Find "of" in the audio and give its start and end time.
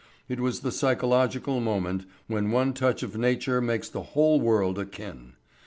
3.03-3.19